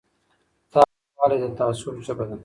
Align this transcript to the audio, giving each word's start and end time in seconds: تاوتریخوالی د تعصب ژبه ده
تاوتریخوالی 0.71 1.37
د 1.41 1.45
تعصب 1.57 1.95
ژبه 2.05 2.25
ده 2.29 2.35